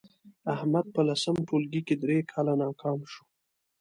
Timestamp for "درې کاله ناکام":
2.03-2.99